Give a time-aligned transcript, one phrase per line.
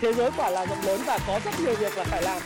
[0.00, 2.38] thế giới quả là rộng lớn và có rất nhiều việc là phải làm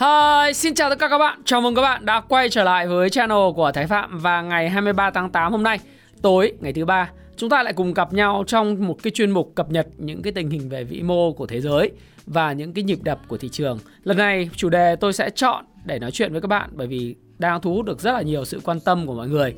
[0.00, 1.42] Hi, xin chào tất cả các bạn.
[1.44, 4.70] Chào mừng các bạn đã quay trở lại với channel của Thái Phạm và ngày
[4.70, 5.78] 23 tháng 8 hôm nay,
[6.22, 7.10] tối ngày thứ ba,
[7.40, 10.32] chúng ta lại cùng gặp nhau trong một cái chuyên mục cập nhật những cái
[10.32, 11.90] tình hình về vĩ mô của thế giới
[12.26, 13.78] và những cái nhịp đập của thị trường.
[14.04, 17.16] Lần này chủ đề tôi sẽ chọn để nói chuyện với các bạn bởi vì
[17.38, 19.54] đang thu hút được rất là nhiều sự quan tâm của mọi người.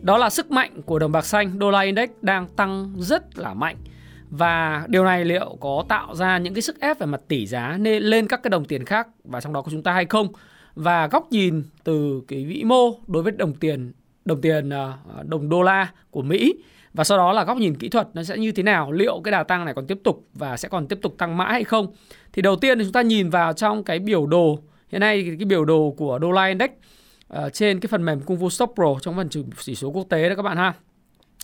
[0.00, 3.54] Đó là sức mạnh của đồng bạc xanh, đô la index đang tăng rất là
[3.54, 3.76] mạnh
[4.30, 7.76] và điều này liệu có tạo ra những cái sức ép về mặt tỷ giá
[7.80, 10.28] nên lên các cái đồng tiền khác và trong đó có chúng ta hay không
[10.74, 13.92] và góc nhìn từ cái vĩ mô đối với đồng tiền
[14.24, 16.54] đồng tiền ờ, đồng đô la của Mỹ
[16.96, 19.32] và sau đó là góc nhìn kỹ thuật nó sẽ như thế nào liệu cái
[19.32, 21.86] đà tăng này còn tiếp tục và sẽ còn tiếp tục tăng mãi hay không?
[22.32, 24.58] Thì đầu tiên thì chúng ta nhìn vào trong cái biểu đồ.
[24.88, 26.70] Hiện nay cái biểu đồ của đô la index
[27.34, 30.28] uh, trên cái phần mềm cung vu Stock Pro trong phần chỉ số quốc tế
[30.28, 30.72] đó các bạn ha.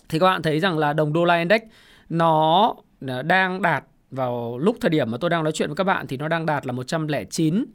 [0.09, 1.61] Thì các bạn thấy rằng là đồng đô la index
[2.09, 2.73] nó
[3.07, 6.07] ờ, đang đạt vào lúc thời điểm mà tôi đang nói chuyện với các bạn
[6.07, 7.65] thì nó đang đạt là 109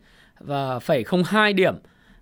[0.41, 1.75] và phẩy 02 điểm.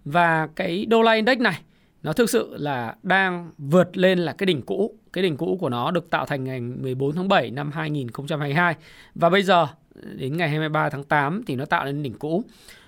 [0.05, 1.61] Và cái đô la index này
[2.03, 4.95] nó thực sự là đang vượt lên là cái đỉnh cũ.
[5.13, 8.75] Cái đỉnh cũ của nó được tạo thành ngày 14 tháng 7 năm 2022
[9.15, 9.67] và bây giờ
[10.15, 12.43] đến ngày 23 tháng 8 thì nó tạo lên đỉnh cũ.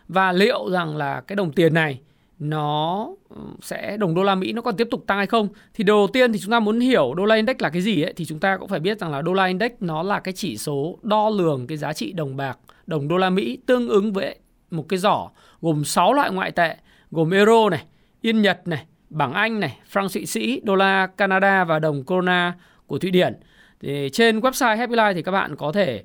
[0.09, 2.01] Và liệu rằng là cái đồng tiền này
[2.39, 5.85] nó ừ, sẽ đồng đô la Mỹ nó còn tiếp tục tăng hay không thì
[5.85, 8.25] đầu tiên thì chúng ta muốn hiểu đô la index là cái gì ấy thì
[8.25, 10.99] chúng ta cũng phải biết rằng là đô la index nó là cái chỉ số
[11.03, 14.39] đo lường cái giá trị đồng bạc đồng đô la Mỹ tương ứng với
[14.71, 16.77] một cái giỏ gồm 6 loại ngoại tệ
[17.11, 17.85] gồm euro này,
[18.21, 22.55] yên Nhật này, bảng Anh này, franc Thụy Sĩ, đô la Canada và đồng Corona
[22.87, 23.35] của Thụy Điển.
[23.81, 26.05] Thì trên website Happy Life thì các bạn có thể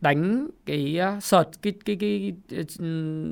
[0.00, 3.24] đánh cái ờ, search cái cái cái, cái ừ,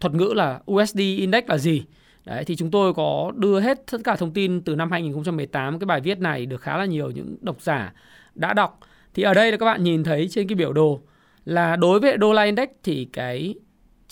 [0.00, 1.84] thuật ngữ là USD index là gì.
[2.24, 5.86] Đấy thì chúng tôi có đưa hết tất cả thông tin từ năm 2018 cái
[5.86, 7.92] bài viết này được khá là nhiều những độc giả
[8.34, 8.80] đã đọc.
[9.14, 11.00] Thì ở đây là các bạn nhìn thấy trên cái biểu đồ
[11.44, 13.54] là đối với đô la index thì cái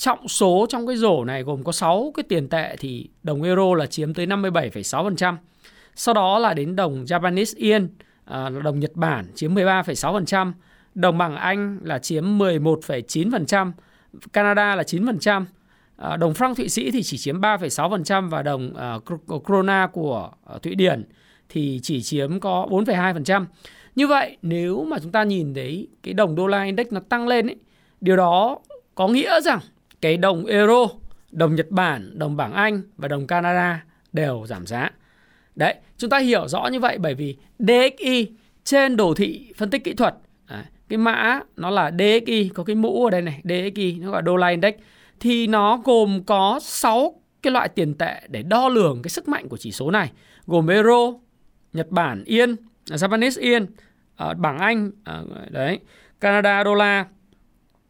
[0.00, 3.74] trọng số trong cái rổ này gồm có 6 cái tiền tệ thì đồng euro
[3.74, 5.36] là chiếm tới 57,6%.
[5.94, 7.88] Sau đó là đến đồng Japanese yen,
[8.24, 10.52] à, đồng Nhật Bản chiếm 13,6%,
[10.94, 13.72] đồng bảng Anh là chiếm 11,9%,
[14.32, 15.44] Canada là 9%,
[15.96, 18.98] À, đồng franc Thụy Sĩ thì chỉ chiếm 3,6% và đồng à,
[19.44, 21.04] krona của à, Thụy Điển
[21.48, 23.44] thì chỉ chiếm có 4,2%.
[23.94, 27.28] Như vậy nếu mà chúng ta nhìn thấy cái đồng đô la index nó tăng
[27.28, 27.56] lên ấy,
[28.00, 28.58] điều đó
[28.94, 29.58] có nghĩa rằng
[30.00, 30.88] cái đồng euro,
[31.30, 34.90] đồng Nhật Bản, đồng bảng Anh và đồng Canada đều giảm giá.
[35.54, 38.26] Đấy, chúng ta hiểu rõ như vậy bởi vì DXY
[38.64, 40.14] trên đồ thị phân tích kỹ thuật,
[40.46, 44.16] à, cái mã nó là DXY, có cái mũ ở đây này, DXY nó gọi
[44.16, 44.74] là đô la index
[45.20, 49.48] thì nó gồm có 6 cái loại tiền tệ để đo lường cái sức mạnh
[49.48, 50.12] của chỉ số này,
[50.46, 51.12] gồm euro,
[51.72, 52.56] Nhật Bản yên,
[52.90, 53.66] à, Japanese yên,
[54.16, 55.78] à, bảng Anh, à, đấy,
[56.20, 57.06] Canada đô la,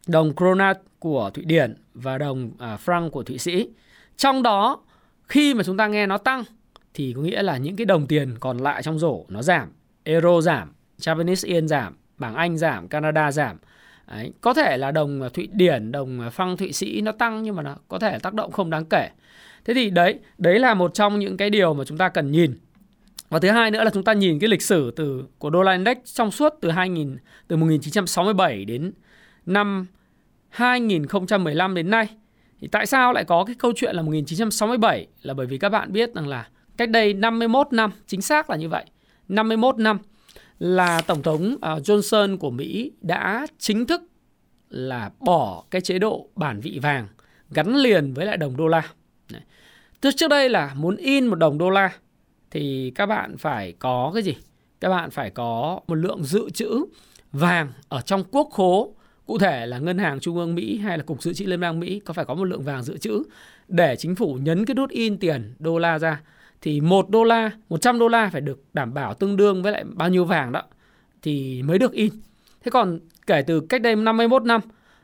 [0.07, 3.67] đồng krona của Thụy Điển và đồng à, franc của Thụy Sĩ.
[4.17, 4.81] Trong đó
[5.27, 6.43] khi mà chúng ta nghe nó tăng
[6.93, 9.71] thì có nghĩa là những cái đồng tiền còn lại trong rổ nó giảm,
[10.03, 13.57] euro giảm, Japanese yên giảm, bảng Anh giảm, Canada giảm
[14.11, 17.43] Đấy, có thể là đồng à, Thụy Điển, đồng à, phăng Thụy Sĩ nó tăng
[17.43, 19.09] nhưng mà nó có thể tác động không đáng kể.
[19.65, 22.59] Thế thì đấy, đấy là một trong những cái điều mà chúng ta cần nhìn.
[23.29, 25.71] Và thứ hai nữa là chúng ta nhìn cái lịch sử từ của đô la
[25.71, 28.91] index trong suốt từ 2000 từ 1967 đến
[29.45, 29.85] năm
[30.51, 32.07] 2015 đến nay.
[32.61, 35.93] Thì tại sao lại có cái câu chuyện là 1967 là bởi vì các bạn
[35.93, 36.47] biết rằng là
[36.77, 38.85] cách đây 51 năm, chính xác là như vậy.
[39.27, 39.99] 51 năm
[40.59, 44.01] là tổng thống à, Johnson của Mỹ đã chính thức
[44.69, 47.07] là bỏ cái chế độ bản vị vàng
[47.51, 48.83] gắn liền với lại đồng đô la.
[50.01, 51.91] Tức trước đây là muốn in một đồng đô la
[52.51, 54.35] thì các bạn phải có cái gì?
[54.79, 56.85] Các bạn phải có một lượng dự trữ
[57.31, 58.95] vàng ở trong quốc khố
[59.31, 61.79] cụ thể là ngân hàng trung ương Mỹ hay là cục dự trữ liên bang
[61.79, 63.23] Mỹ có phải có một lượng vàng dự trữ
[63.67, 66.21] để chính phủ nhấn cái nút in tiền đô la ra
[66.61, 69.83] thì 1 đô la, 100 đô la phải được đảm bảo tương đương với lại
[69.83, 70.63] bao nhiêu vàng đó
[71.21, 72.13] thì mới được in.
[72.63, 74.61] Thế còn kể từ cách đây 51 năm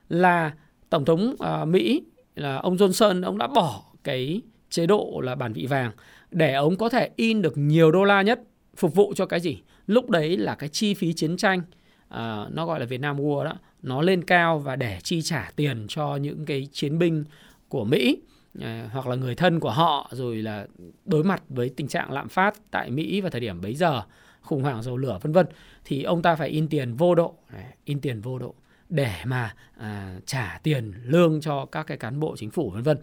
[0.10, 0.54] là
[0.90, 2.02] tổng thống uh, Mỹ
[2.36, 5.92] là ông Johnson ông đã bỏ cái chế độ là bản vị vàng
[6.32, 8.40] để ông có thể in được nhiều đô la nhất
[8.76, 9.62] phục vụ cho cái gì?
[9.88, 11.62] Lúc đấy là cái chi phí chiến tranh
[12.08, 13.54] uh, nó gọi là Việt Nam War đó,
[13.88, 17.24] nó lên cao và để chi trả tiền cho những cái chiến binh
[17.70, 18.18] của Mỹ
[18.62, 20.68] à, hoặc là người thân của họ rồi là
[21.06, 24.02] đối mặt với tình trạng lạm phát tại Mỹ vào thời điểm bấy giờ
[24.42, 25.46] khủng hoảng dầu lửa vân vân.
[25.86, 28.56] Thì ông ta phải in tiền vô độ à, in tiền vô độ
[28.90, 32.98] để mà à, trả tiền lương cho các cái cán bộ chính phủ vân vân.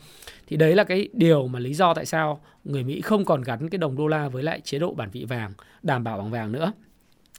[0.46, 3.68] Thì đấy là cái điều mà lý do tại sao người Mỹ không còn gắn
[3.68, 5.52] cái đồng đô la với lại chế độ bản vị vàng
[5.82, 6.72] đảm bảo bằng vàng nữa.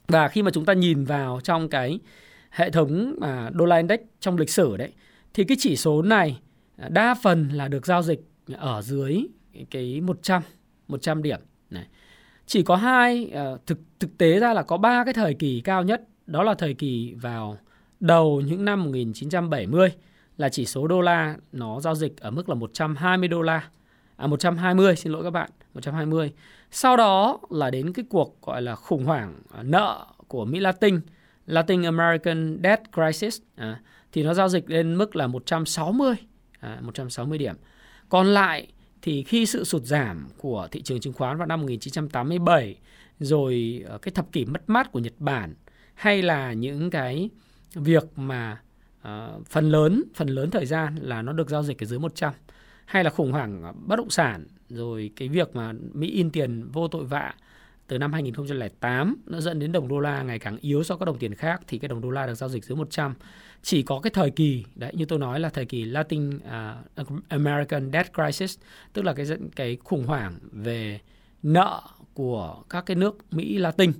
[0.08, 1.98] Và khi mà chúng ta nhìn vào trong cái
[2.50, 4.92] hệ thống mà đô la index trong lịch sử đấy
[5.34, 6.40] thì cái chỉ số này
[6.76, 8.20] à, đa phần là được giao dịch
[8.56, 9.26] ở dưới
[9.70, 10.42] cái 100
[10.88, 11.40] 100 điểm
[11.70, 11.86] này.
[12.46, 15.82] Chỉ có hai à, thực thực tế ra là có ba cái thời kỳ cao
[15.82, 17.58] nhất, đó là thời kỳ vào
[18.00, 19.92] đầu những năm 1970
[20.36, 23.68] là chỉ số đô la nó giao dịch ở mức là 120 đô la.
[24.16, 26.32] À 120 xin lỗi các bạn, 120.
[26.70, 31.00] Sau đó là đến cái cuộc gọi là khủng hoảng à, nợ của Mỹ Latin,
[31.46, 33.80] Latin American Debt Crisis à,
[34.12, 36.14] thì nó giao dịch lên mức là 160
[36.60, 37.54] à, 160 điểm.
[38.08, 38.68] Còn lại
[39.02, 42.76] thì khi sự sụt giảm của thị trường chứng khoán vào năm 1987
[43.18, 45.54] rồi ờ, cái thập kỷ mất mát của Nhật Bản
[45.94, 47.30] hay là những cái
[47.74, 48.60] việc mà
[49.02, 52.32] uh, phần lớn phần lớn thời gian là nó được giao dịch ở dưới 100
[52.84, 56.88] hay là khủng hoảng bất động sản rồi cái việc mà Mỹ in tiền vô
[56.88, 57.34] tội vạ
[57.86, 61.04] từ năm 2008 nó dẫn đến đồng đô la ngày càng yếu so với các
[61.04, 63.14] đồng tiền khác thì cái đồng đô la được giao dịch dưới 100
[63.62, 66.36] chỉ có cái thời kỳ đấy như tôi nói là thời kỳ Latin
[67.00, 68.58] uh, American Debt Crisis
[68.92, 71.00] tức là cái cái khủng hoảng về
[71.42, 71.82] nợ
[72.14, 73.92] của các cái nước Mỹ Latin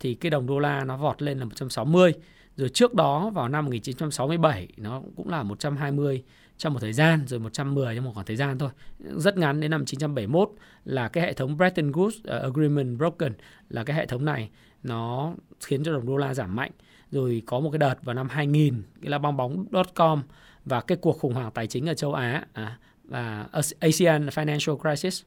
[0.00, 2.12] thì cái đồng đô la nó vọt lên là 160
[2.56, 6.22] rồi trước đó vào năm 1967 nó cũng là 120
[6.58, 8.70] trong một thời gian rồi 110 trong một khoảng thời gian thôi.
[8.98, 10.50] Rất ngắn đến năm 1971
[10.84, 13.32] là cái hệ thống Bretton Woods ờ, Agreement broken
[13.70, 14.50] là cái hệ thống này
[14.82, 16.70] nó khiến cho đồng đô la giảm mạnh.
[17.10, 20.22] Rồi có một cái đợt vào năm 2000 cái là bong bóng dot com
[20.64, 23.46] và cái cuộc khủng hoảng tài chính ở châu Á à, và
[23.80, 25.22] ASEAN Financial Crisis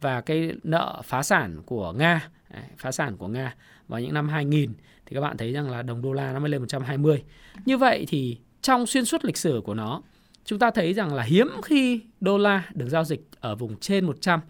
[0.00, 3.54] và cái nợ phá sản của Nga à, phá sản của Nga
[3.88, 4.72] vào những năm 2000
[5.06, 7.24] thì các bạn thấy rằng là đồng đô la nó mới lên 120.
[7.64, 10.02] Như vậy thì trong xuyên suốt lịch sử của nó
[10.44, 14.06] chúng ta thấy rằng là hiếm khi đô la được giao dịch ở vùng trên
[14.06, 14.40] 100.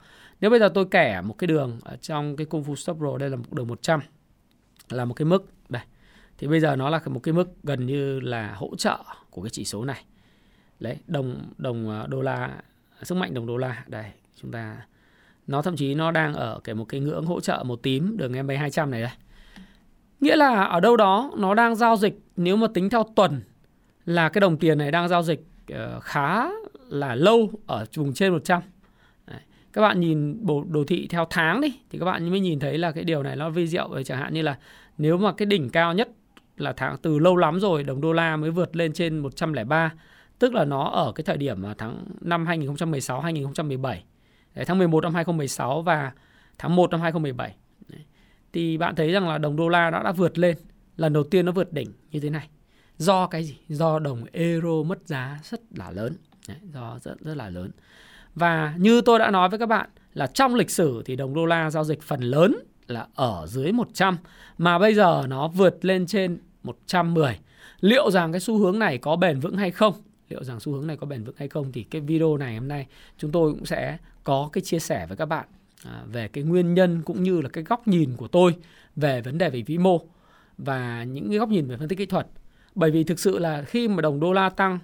[0.41, 3.19] Nếu bây giờ tôi kẻ một cái đường ở trong cái Kung Fu Stop Pro
[3.19, 4.01] đây là một đường 100
[4.91, 5.83] là một cái mức đây.
[6.39, 8.99] Thì bây giờ nó là một cái mức gần như là hỗ trợ
[9.31, 10.05] của cái chỉ số này.
[10.81, 12.51] Đấy, đồng đồng ờ, đô la
[13.03, 14.05] sức mạnh đồng đô la đây,
[14.43, 14.77] chúng ta
[15.47, 18.47] nó thậm chí nó đang ở cái một cái ngưỡng hỗ trợ màu tím đường
[18.47, 19.11] MA 200 này đây.
[20.21, 23.43] Nghĩa là ở đâu đó nó đang giao dịch nếu mà tính theo tuần
[24.05, 26.51] là cái đồng tiền này đang giao dịch Ờ, khá
[26.89, 28.63] là lâu ở vùng trên 100.
[29.27, 29.41] Đấy.
[29.73, 32.79] Các bạn nhìn bộ đồ thị theo tháng đi thì các bạn mới nhìn thấy
[32.79, 34.59] là cái điều này nó vi diệu chẳng hạn như là
[34.99, 36.09] nếu mà cái đỉnh cao nhất
[36.57, 39.93] là tháng từ lâu lắm rồi đồng đô la mới vượt lên trên 103
[40.39, 44.05] tức là nó ở cái thời điểm mà tháng năm 2016 2017
[44.55, 46.13] Đấy, tháng 11 năm 2016 và
[46.59, 47.55] tháng 1 năm 2017
[47.89, 48.01] Đấy.
[48.53, 50.57] thì bạn thấy rằng là đồng đô la đã đã vượt lên
[50.97, 52.49] lần đầu tiên nó vượt đỉnh như thế này
[53.00, 56.17] do cái gì do đồng euro mất giá rất là lớn
[56.49, 57.70] Đấy, do rất rất là lớn
[58.35, 61.47] và như tôi đã nói với các bạn là trong lịch sử thì đồng đô
[61.47, 62.56] la giao dịch phần lớn
[62.87, 64.17] là ở dưới 100
[64.58, 67.38] mà bây giờ nó vượt lên trên 110.
[67.81, 69.94] Liệu rằng cái xu hướng này có bền vững hay không?
[70.29, 72.69] Liệu rằng xu hướng này có bền vững hay không thì cái video này hôm
[72.69, 72.87] nay
[73.19, 75.47] chúng tôi cũng sẽ có cái chia sẻ với các bạn
[75.85, 78.55] à, về cái nguyên nhân cũng như là cái góc nhìn của tôi
[78.97, 80.00] về vấn đề về vĩ mô
[80.58, 82.26] và những cái góc nhìn về phân tích kỹ thuật
[82.75, 84.79] bởi vì thực sự là khi mà đồng đô la tăng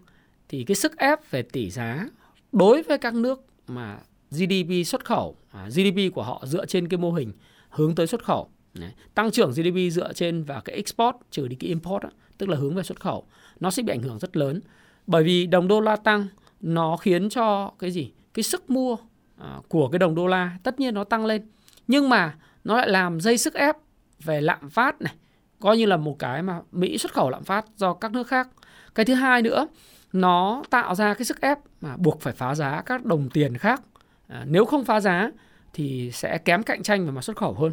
[0.48, 2.08] thì cái sức ép về tỷ giá
[2.52, 3.98] đối với các nước mà
[4.30, 7.32] GDP xuất khẩu, à, GDP của họ dựa trên cái mô hình
[7.68, 8.48] hướng tới xuất khẩu.
[8.74, 8.90] Đấy.
[9.14, 12.56] Tăng trưởng GDP dựa trên và cái export trừ đi cái import đó, tức là
[12.56, 13.26] hướng về xuất khẩu,
[13.60, 14.60] nó sẽ bị ảnh hưởng rất lớn.
[15.06, 16.26] Bởi vì đồng đô la tăng
[16.60, 18.12] nó khiến cho cái gì?
[18.34, 18.96] Cái sức mua
[19.38, 21.42] à, của cái đồng đô la tất nhiên nó tăng lên.
[21.88, 23.76] Nhưng mà nó lại làm dây sức ép
[24.24, 25.14] về lạm phát này,
[25.60, 28.48] coi như là một cái mà Mỹ xuất khẩu lạm phát do các nước khác.
[28.94, 29.66] Cái thứ hai nữa,
[30.12, 33.82] nó tạo ra cái sức ép mà buộc phải phá giá các đồng tiền khác.
[34.28, 35.30] À, nếu không phá giá
[35.72, 37.72] thì sẽ kém cạnh tranh về mặt xuất khẩu hơn.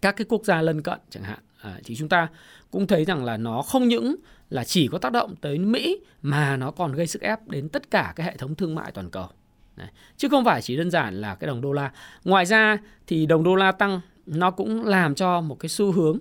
[0.00, 1.38] Các cái quốc gia lân cận chẳng hạn.
[1.62, 2.28] À, thì chúng ta
[2.70, 4.16] cũng thấy rằng là nó không những
[4.50, 7.90] là chỉ có tác động tới Mỹ mà nó còn gây sức ép đến tất
[7.90, 9.28] cả cái hệ thống thương mại toàn cầu.
[9.76, 9.88] Đấy.
[10.16, 11.92] Chứ không phải chỉ đơn giản là cái đồng đô la.
[12.24, 16.18] Ngoài ra thì đồng đô la tăng nó cũng làm cho một cái xu hướng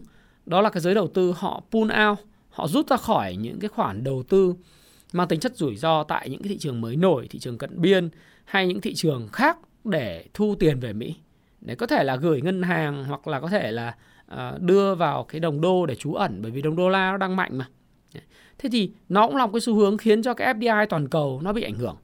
[0.50, 3.70] đó là cái giới đầu tư họ pull out, họ rút ra khỏi những cái
[3.70, 4.56] khoản đầu tư
[5.14, 7.82] mang tính chất rủi ro tại những cái thị trường mới nổi, thị trường cận
[7.82, 8.10] biên
[8.46, 11.16] hay những thị trường khác để thu tiền về Mỹ.
[11.62, 15.24] Để có thể là gửi ngân hàng hoặc là có thể là ờ, đưa vào
[15.24, 17.68] cái đồng đô để trú ẩn bởi vì đồng đô la nó đang mạnh mà.
[18.58, 21.42] Thế thì nó cũng là một cái xu hướng khiến cho cái FDI toàn cầu
[21.44, 21.96] nó bị ảnh hưởng.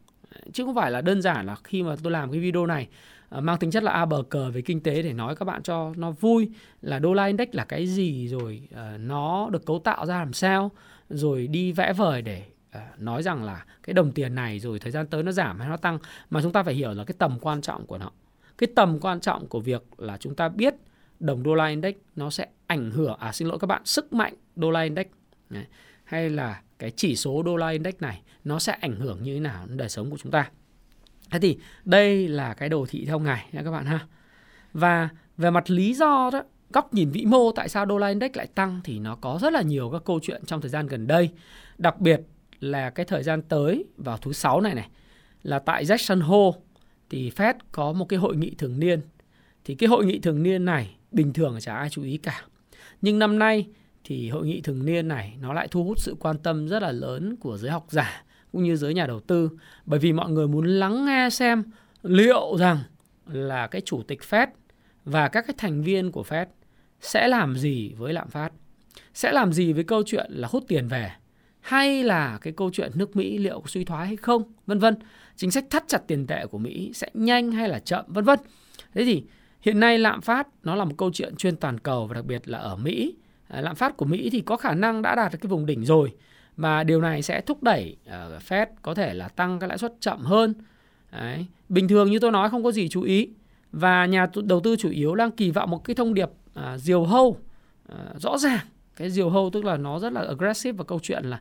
[0.54, 2.88] Chứ không phải là đơn giản là khi mà tôi làm cái video này
[3.36, 5.63] Ờ, mang tính chất là a bờ cờ về kinh tế để nói các bạn
[5.63, 6.50] cho nó vui
[6.82, 10.34] là đô la index là cái gì rồi ờ, nó được cấu tạo ra làm
[10.34, 10.72] sao,
[11.10, 14.92] rồi đi vẽ vời để ờ, nói rằng là cái đồng tiền này rồi thời
[14.92, 16.00] gian tới nó giảm hay nó tăng
[16.30, 18.12] mà chúng ta phải hiểu là cái tầm quan trọng của nó
[18.58, 20.75] cái tầm quan trọng của việc là chúng ta biết
[21.20, 24.34] đồng đô la index nó sẽ ảnh hưởng à xin lỗi các bạn, sức mạnh
[24.56, 25.06] đô la index
[25.50, 25.65] Đấy.
[26.04, 29.39] hay là cái chỉ số đô la index này nó sẽ ảnh hưởng như thế
[29.39, 30.50] nào đến đời sống của chúng ta
[31.32, 34.00] thế thì đây là cái đồ thị theo ngày nha các bạn ha.
[34.74, 38.32] Và về mặt lý do đó, góc nhìn vĩ mô tại sao đô la index
[38.34, 41.08] lại tăng thì nó có rất là nhiều các câu chuyện trong thời gian gần
[41.08, 41.29] đây.
[41.77, 42.22] Đặc biệt
[42.60, 44.89] là cái thời gian tới, vào thứ sáu này này,
[45.44, 46.58] là tại Jackson Hole
[47.10, 49.01] thì Fed có một cái hội nghị thường niên.
[49.65, 52.41] Thì cái hội nghị thường niên này bình thường chả ai chú ý cả.
[53.01, 53.67] Nhưng năm nay
[54.03, 56.91] thì hội nghị thường niên này nó lại thu hút sự quan tâm rất là
[56.91, 58.24] lớn của giới học giả
[58.56, 59.50] cũng như giới nhà đầu tư.
[59.86, 61.64] Bởi vì mọi người muốn lắng nghe xem
[62.04, 62.78] liệu rằng
[63.26, 64.48] là cái chủ tịch Fed
[65.06, 66.46] và các cái thành viên của Fed
[67.02, 68.52] sẽ làm gì với lạm phát,
[69.14, 71.12] sẽ làm gì với câu chuyện là hút tiền về,
[71.62, 74.96] hay là cái câu chuyện nước Mỹ liệu có suy thoái hay không, vân vân.
[75.36, 78.40] Chính sách thắt chặt tiền tệ của Mỹ sẽ nhanh hay là chậm, vân vân.
[78.94, 79.24] Thế thì
[79.62, 82.48] hiện nay lạm phát nó là một câu chuyện chuyên toàn cầu và đặc biệt
[82.48, 83.16] là ở Mỹ.
[83.50, 86.14] Lạm phát của Mỹ thì có khả năng đã đạt được cái vùng đỉnh rồi
[86.58, 89.94] và điều này sẽ thúc đẩy uh, Fed có thể là tăng cái lãi suất
[90.00, 90.54] chậm hơn.
[91.12, 91.46] Đấy.
[91.70, 93.30] bình thường như tôi nói không có gì chú ý.
[93.72, 97.04] Và nhà đầu tư chủ yếu đang kỳ vọng một cái thông điệp uh, diều
[97.04, 98.66] hâu uh, rõ ràng.
[98.96, 101.40] Cái diều hâu tức là nó rất là aggressive và câu chuyện là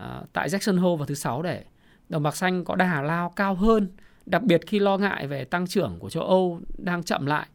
[0.00, 1.64] uh, tại Jackson Hole vào thứ sáu để
[2.08, 3.88] đồng bạc xanh có đà lao cao hơn
[4.26, 7.46] đặc biệt khi lo ngại về tăng trưởng của châu Âu đang chậm lại.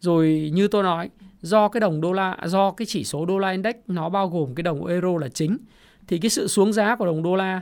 [0.00, 3.50] Rồi như tôi nói do cái đồng đô la do cái chỉ số đô la
[3.50, 5.58] index nó bao gồm cái đồng euro là chính
[6.12, 7.60] thì cái sự xuống giá của đồng đô la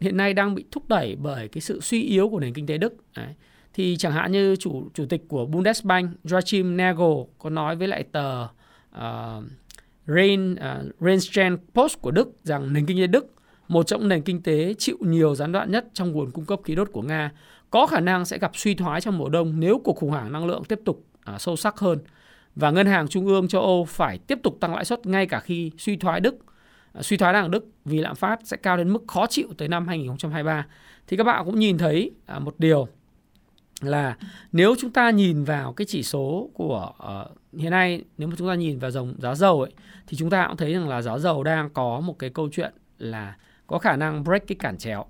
[0.00, 2.78] hiện nay đang bị thúc đẩy bởi cái sự suy yếu của nền kinh tế
[2.78, 2.94] Đức.
[3.16, 3.34] Đấy.
[3.74, 8.02] Thì chẳng hạn như chủ chủ tịch của Bundesbank Joachim Nagel có nói với lại
[8.12, 8.46] tờ
[8.90, 9.44] ờ, uh,
[10.06, 10.58] Rain uh,
[11.00, 13.34] Rheinland ờ, Post của Đức rằng nền kinh tế Đức
[13.68, 16.74] một trong nền kinh tế chịu nhiều gián đoạn nhất trong nguồn cung cấp khí
[16.74, 17.32] đốt của Nga
[17.70, 20.46] có khả năng sẽ gặp suy thoái trong mùa đông nếu cuộc khủng hoảng năng
[20.46, 21.98] lượng tiếp tục uh, sâu sắc hơn
[22.56, 25.40] và ngân hàng trung ương châu Âu phải tiếp tục tăng lãi suất ngay cả
[25.40, 26.36] khi suy thoái Đức
[27.00, 29.68] suy thoái đang ở Đức vì lạm phát sẽ cao đến mức khó chịu tới
[29.68, 30.66] năm 2023
[31.06, 32.88] thì các bạn cũng nhìn thấy à, một điều
[33.80, 34.16] là
[34.52, 38.48] nếu chúng ta nhìn vào cái chỉ số của uh, hiện nay nếu mà chúng
[38.48, 39.72] ta nhìn vào dòng giá dầu ấy
[40.06, 42.72] thì chúng ta cũng thấy rằng là giá dầu đang có một cái câu chuyện
[42.98, 43.36] là
[43.66, 45.06] có khả năng break cái cản chéo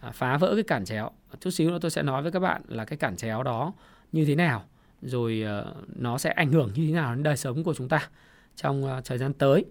[0.00, 1.10] à, phá vỡ cái cản chéo.
[1.40, 3.72] Chút xíu nữa tôi sẽ nói với các bạn là cái cản chéo đó
[4.12, 4.64] như thế nào
[5.02, 8.08] rồi uh, nó sẽ ảnh hưởng như thế nào đến đời sống của chúng ta
[8.56, 9.64] trong uh, thời gian tới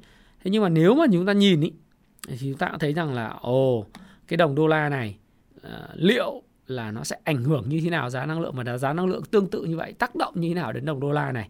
[0.43, 1.71] thế nhưng mà nếu mà chúng ta nhìn ý,
[2.27, 3.85] thì chúng ta cũng thấy rằng là ồ
[4.27, 5.17] cái đồng đô la này
[5.57, 8.93] uh, liệu là nó sẽ ảnh hưởng như thế nào giá năng lượng và giá
[8.93, 11.31] năng lượng tương tự như vậy tác động như thế nào đến đồng đô la
[11.31, 11.49] này?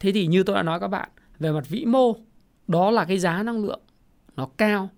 [0.00, 2.16] Thế thì như tôi đã nói các bạn về mặt vĩ mô
[2.68, 3.80] đó là cái giá năng lượng
[4.36, 4.88] nó cao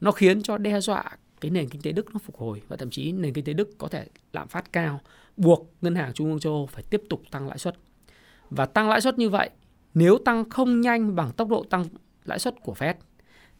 [0.00, 1.04] nó khiến cho đe dọa
[1.40, 3.78] cái nền kinh tế Đức nó phục hồi và thậm chí nền kinh tế Đức
[3.78, 5.00] có thể lạm phát cao
[5.36, 7.76] buộc ngân hàng trung ương châu Âu phải tiếp tục tăng lãi suất.
[8.50, 9.50] Và tăng lãi suất như vậy
[9.94, 11.84] nếu tăng không nhanh bằng tốc độ tăng
[12.28, 12.94] lãi suất của Fed.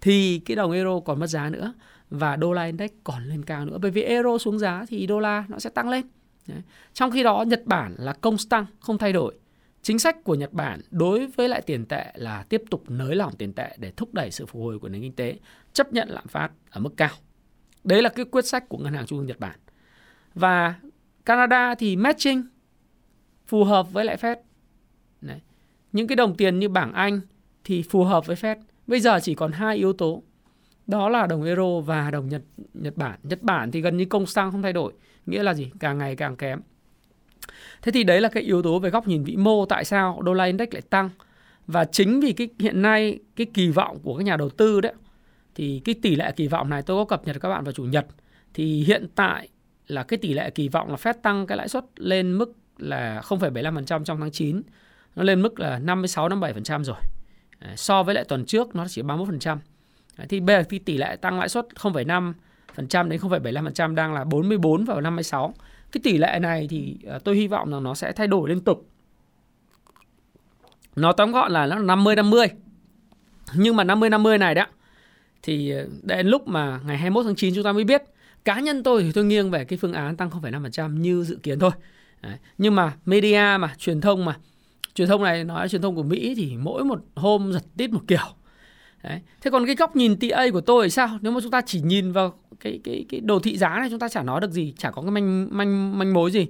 [0.01, 1.75] Thì cái đồng euro còn mất giá nữa
[2.11, 3.79] và đô la index còn lên cao nữa.
[3.83, 6.07] Bởi vì euro xuống giá thì đô la nó sẽ tăng lên.
[6.47, 6.63] Đấy.
[6.95, 9.35] trong khi đó, Nhật Bản là công tăng không thay đổi.
[9.83, 13.37] Chính sách của Nhật Bản đối với lại tiền tệ là tiếp tục nới lỏng
[13.37, 15.39] tiền tệ để thúc đẩy sự phục hồi của nền kinh tế,
[15.73, 17.11] chấp nhận lạm phát ở mức cao.
[17.85, 19.59] Đấy là cái quyết sách của ngân hàng trung ương Nhật Bản.
[20.35, 20.75] Và
[21.25, 22.43] Canada thì matching
[23.47, 24.37] phù hợp với lại Fed.
[25.21, 25.41] Đấy.
[25.93, 27.21] những cái đồng tiền như bảng Anh
[27.67, 28.57] thì phù hợp với Fed
[28.87, 30.23] bây giờ chỉ còn hai yếu tố
[30.87, 32.43] đó là đồng euro và đồng Nhật
[32.75, 33.19] Nhật Bản.
[33.23, 34.93] Nhật Bản thì gần như công sang không thay đổi,
[35.27, 35.71] nghĩa là gì?
[35.81, 36.61] Càng ngày càng kém.
[37.83, 40.33] Thế thì đấy là cái yếu tố về góc nhìn vĩ mô tại sao đô
[40.33, 41.11] la index lại tăng.
[41.67, 44.93] Và chính vì cái hiện nay cái kỳ vọng của các nhà đầu tư đấy
[45.55, 47.85] thì cái tỷ lệ kỳ vọng này tôi có cập nhật các bạn vào chủ
[47.85, 48.07] nhật
[48.55, 49.49] thì hiện tại
[49.87, 53.21] là cái tỷ lệ kỳ vọng là Fed tăng cái lãi suất lên mức là
[53.25, 54.63] 0,75% trong tháng 9
[55.17, 56.97] nó lên mức là 56 57% rồi.
[57.61, 59.59] Ờ, so với lại tuần trước nó chỉ 31%.
[60.17, 64.25] Ờ, thì bây giờ thì tỷ lệ tăng lãi suất 0,5% đến 0,75% đang là
[64.25, 65.55] 44 và 56.
[65.93, 68.61] Cái tỷ lệ này thì ờ, tôi hy vọng là nó sẽ thay đổi liên
[68.61, 68.89] tục.
[70.97, 72.47] Nó tóm gọn là nó 50 50.
[73.55, 74.67] Nhưng mà 50 50 này đó
[75.43, 75.73] thì
[76.03, 78.03] đến lúc mà ngày 21 tháng 9 chúng ta mới biết.
[78.45, 81.59] Cá nhân tôi thì tôi nghiêng về cái phương án tăng 0,5% như dự kiến
[81.59, 81.71] thôi.
[82.23, 82.37] Đấy.
[82.59, 84.37] Nhưng mà media mà, truyền thông mà,
[84.97, 88.03] truyền thông này nói truyền thông của Mỹ thì mỗi một hôm giật tít một
[88.09, 88.27] kiểu
[89.03, 89.21] Đấy.
[89.41, 91.19] Thế còn cái góc nhìn TA của tôi thì sao?
[91.23, 93.99] Nếu mà chúng ta chỉ nhìn vào cái cái cái đồ thị giá này chúng
[93.99, 96.47] ta chả nói được gì, chả có cái manh manh manh mối gì.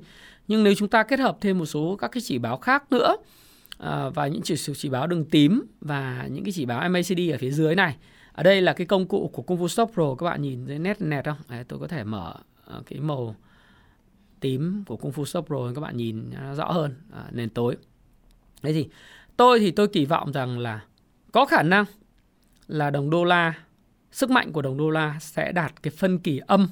[0.48, 3.16] Nhưng nếu chúng ta kết hợp thêm một số các cái chỉ báo khác nữa
[3.78, 7.38] à, và những chỉ chỉ báo đường tím và những cái chỉ báo MACD ở
[7.38, 7.96] phía dưới này
[8.32, 10.78] ở đây là cái công cụ của công Fu Stop Pro các bạn nhìn thấy
[10.78, 12.34] nét nét không đấy, tôi có thể mở
[12.66, 13.36] à, cái màu
[14.40, 17.76] tím của công Fu Stop Pro các bạn nhìn nó rõ hơn à, nền tối
[18.66, 18.88] đấy thì
[19.36, 20.80] tôi thì tôi kỳ vọng rằng là
[21.32, 21.84] có khả năng
[22.66, 23.54] là đồng đô la
[24.12, 26.68] sức mạnh của đồng đô la sẽ đạt cái phân kỳ âm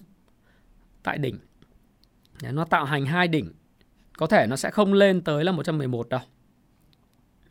[1.02, 1.38] tại đỉnh.
[2.42, 3.52] Nó tạo hành hai đỉnh
[4.16, 6.20] có thể nó sẽ không lên tới là 111 đâu.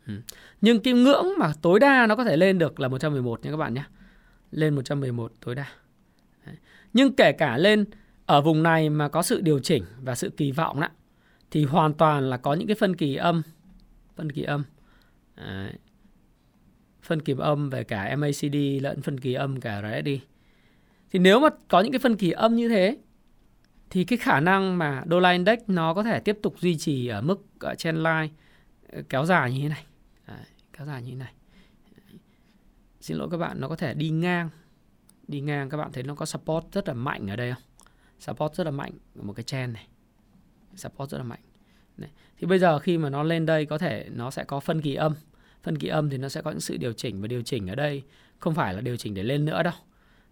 [0.06, 0.14] Ừ.
[0.60, 3.56] Nhưng cái ngưỡng mà tối đa nó có thể lên được là 111 nha các
[3.56, 3.84] bạn nhé.
[4.50, 5.66] Lên 111 tối đa.
[6.92, 7.84] Nhưng kể cả lên
[8.26, 10.88] ở vùng này mà có sự điều chỉnh và sự kỳ vọng đó,
[11.50, 13.42] thì hoàn toàn là có những cái phân kỳ âm
[14.16, 14.64] phân kỳ âm.
[15.36, 15.72] Đấy.
[17.02, 20.20] phân kỳ âm về cả MACD lẫn phân kỳ âm cả RSI
[21.14, 22.98] thì nếu mà có những cái phân kỳ âm như thế
[23.90, 27.06] thì cái khả năng mà đô la index nó có thể tiếp tục duy trì
[27.06, 27.46] ở mức
[27.78, 28.28] trên line
[28.88, 29.84] ờ, kéo dài như thế này.
[30.26, 31.32] Đấy, kéo dài như thế này.
[33.00, 34.50] Xin lỗi các bạn nó có thể đi ngang.
[35.28, 37.62] Đi ngang các bạn thấy nó có support rất là mạnh ở đây không?
[38.18, 39.88] Support rất là mạnh một cái chen này.
[40.76, 41.40] Support rất là mạnh.
[41.96, 42.10] Đấy.
[42.38, 44.94] thì bây giờ khi mà nó lên đây, có thể nó sẽ có phân kỳ
[44.94, 45.14] âm.
[45.62, 47.74] Phân kỳ âm thì nó sẽ có những sự điều chỉnh, và điều chỉnh ở
[47.74, 48.02] đây
[48.38, 49.74] không phải là điều chỉnh để lên nữa đâu.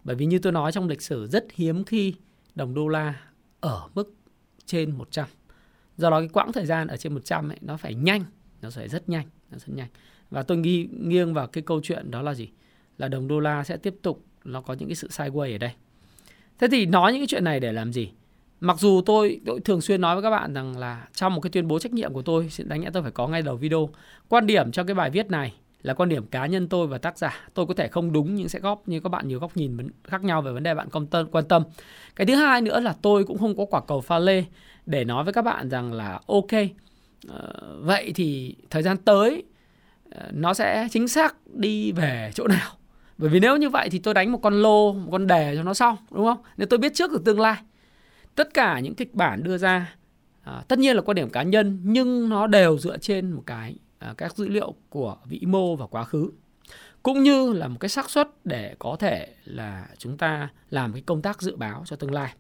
[0.05, 2.15] Bởi vì như tôi nói, trong lịch sử rất hiếm khi
[2.55, 3.21] đồng đô la
[3.61, 4.15] ở mức
[4.67, 5.27] trên 100
[5.97, 8.25] do đó cái quãng thời gian ở trên 100 ấy, nó phải nhanh,
[8.63, 9.89] nó phải rất nhanh, nó rất nhanh.
[10.31, 12.49] Và tôi nghi, nghiêng vào cái câu chuyện đó là gì?
[12.99, 15.73] Là đồng đô la sẽ tiếp tục, nó có những cái sự sideways ở đây.
[16.59, 18.13] Thế thì nói những cái chuyện này để làm gì?
[18.63, 21.51] Mặc dù tôi, tôi thường xuyên nói với các bạn rằng là trong một cái
[21.51, 23.89] tuyên bố trách nhiệm của tôi đáng nhẽ tôi phải có ngay đầu video.
[24.29, 27.19] Quan điểm cho cái bài viết này là quan điểm cá nhân tôi và tác
[27.19, 27.49] giả.
[27.55, 30.25] Tôi có thể không đúng nhưng sẽ góp như các bạn nhiều góc nhìn khác
[30.25, 31.63] nhau về vấn đề bạn công tân quan tâm.
[32.17, 34.45] Cái thứ hai nữa là tôi cũng không có quả cầu pha lê
[34.87, 37.33] để nói với các bạn rằng là ok uh,
[37.81, 39.43] vậy thì thời gian tới
[40.09, 42.71] uh, nó sẽ chính xác đi về chỗ nào?
[43.19, 45.63] Bởi vì nếu như vậy thì tôi đánh một con lô một con đề cho
[45.63, 46.39] nó xong đúng không?
[46.57, 47.57] Nếu tôi biết trước được tương lai
[48.35, 49.95] tất cả những kịch bản đưa ra
[50.43, 53.77] à, tất nhiên là quan điểm cá nhân nhưng nó đều dựa trên một cái
[53.99, 56.31] à, các dữ liệu của vĩ mô và quá khứ
[57.03, 61.03] cũng như là một cái xác suất để có thể là chúng ta làm cái
[61.03, 62.35] công tác dự báo cho tương lai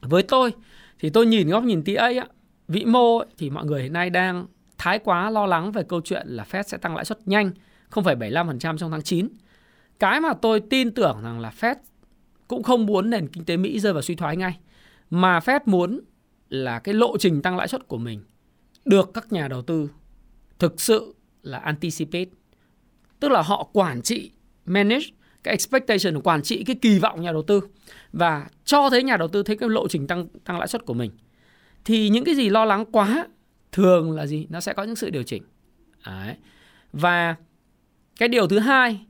[0.00, 0.52] với tôi
[0.98, 2.20] thì tôi nhìn góc nhìn TA ấy
[2.68, 4.46] vĩ mô ấy, thì mọi người hiện nay đang
[4.78, 7.50] thái quá lo lắng về câu chuyện là Fed sẽ tăng lãi suất nhanh
[7.90, 9.28] 0,75% trong tháng 9.
[9.98, 11.74] Cái mà tôi tin tưởng rằng là Fed
[12.48, 14.58] cũng không muốn nền kinh tế Mỹ rơi vào suy thoái ngay
[15.12, 16.00] mà Fed muốn
[16.48, 18.20] là cái lộ trình tăng lãi suất của mình
[18.84, 19.90] được các nhà đầu tư
[20.58, 22.30] thực sự là anticipate.
[23.20, 24.30] Tức là họ quản trị,
[24.66, 25.04] manage
[25.42, 27.60] cái expectation, quản trị cái kỳ vọng nhà đầu tư
[28.12, 30.94] và cho thấy nhà đầu tư thấy cái lộ trình tăng tăng lãi suất của
[30.94, 31.10] mình.
[31.84, 33.26] Thì những cái gì lo lắng quá
[33.72, 34.46] thường là gì?
[34.50, 35.42] Nó sẽ có những sự điều chỉnh.
[36.06, 36.36] Đấy.
[36.92, 37.36] và
[38.18, 39.06] cái điều thứ hai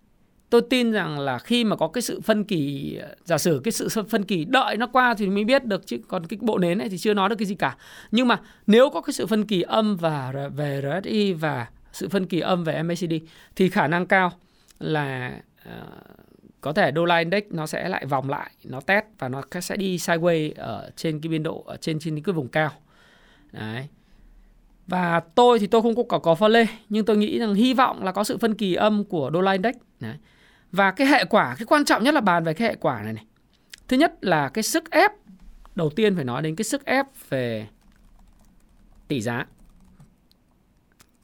[0.52, 3.88] tôi tin rằng là khi mà có cái sự phân kỳ giả sử cái sự
[4.08, 5.98] phân kỳ đợi nó qua thì mới biết được chứ.
[6.08, 7.76] Còn cái bộ nến này thì chưa nói được cái gì cả.
[8.10, 12.26] Nhưng mà nếu có cái sự phân kỳ âm và về RSI và sự phân
[12.26, 13.12] kỳ âm về MACD
[13.56, 14.32] thì khả năng cao
[14.78, 15.36] là
[15.68, 15.72] uh,
[16.60, 19.76] có thể đô la index nó sẽ lại vòng lại nó test và nó sẽ
[19.76, 22.70] đi sideways ở trên cái biên độ ở trên trên cái vùng cao.
[23.52, 23.88] Đấy.
[24.86, 27.74] Và tôi thì tôi không có có, có pha lê nhưng tôi nghĩ rằng hy
[27.74, 29.74] vọng là có sự phân kỳ âm của đô la index.
[30.00, 30.14] Đấy
[30.72, 33.12] và cái hệ quả, cái quan trọng nhất là bàn về cái hệ quả này
[33.12, 33.24] này.
[33.88, 35.10] Thứ nhất là cái sức ép,
[35.74, 37.68] đầu tiên phải nói đến cái sức ép về
[39.08, 39.46] tỷ giá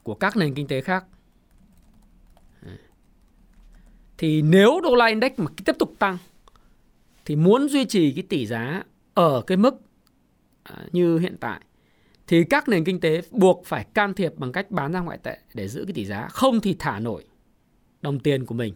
[0.03, 1.05] của các nền kinh tế khác.
[4.17, 6.17] Thì nếu đô la index mà tiếp tục tăng
[7.25, 8.83] thì muốn duy trì cái tỷ giá
[9.13, 9.75] ở cái mức
[10.63, 11.61] à, như hiện tại
[12.27, 15.39] thì các nền kinh tế buộc phải can thiệp bằng cách bán ra ngoại tệ
[15.53, 17.27] để giữ cái tỷ giá, không thì thả nổi
[18.01, 18.73] đồng tiền của mình